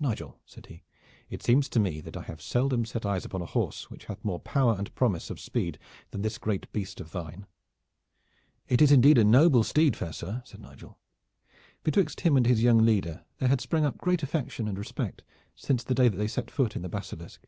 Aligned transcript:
"Nigel," 0.00 0.40
said 0.44 0.66
he, 0.66 0.82
"it 1.30 1.44
seems 1.44 1.68
to 1.68 1.78
me 1.78 2.00
that 2.00 2.16
I 2.16 2.22
have 2.22 2.42
seldom 2.42 2.84
set 2.84 3.06
eyes 3.06 3.24
upon 3.24 3.40
a 3.40 3.46
horse 3.46 3.88
which 3.88 4.06
hath 4.06 4.24
more 4.24 4.40
power 4.40 4.74
and 4.76 4.92
promise 4.96 5.30
of 5.30 5.38
speed 5.38 5.78
than 6.10 6.22
this 6.22 6.38
great 6.38 6.68
beast 6.72 7.00
of 7.00 7.12
thine." 7.12 7.46
"It 8.66 8.82
is 8.82 8.90
indeed 8.90 9.16
a 9.16 9.22
noble 9.22 9.62
steed, 9.62 9.94
fair 9.96 10.12
sir," 10.12 10.42
said 10.44 10.60
Nigel. 10.60 10.98
Betwixt 11.84 12.22
him 12.22 12.36
and 12.36 12.48
his 12.48 12.64
young 12.64 12.78
leader 12.78 13.24
there 13.38 13.48
had 13.48 13.60
sprung 13.60 13.84
up 13.84 13.98
great 13.98 14.24
affection 14.24 14.66
and 14.66 14.76
respect 14.76 15.22
since 15.54 15.84
the 15.84 15.94
day 15.94 16.08
that 16.08 16.16
they 16.16 16.26
set 16.26 16.50
foot 16.50 16.74
in 16.74 16.82
the 16.82 16.88
Basilisk. 16.88 17.46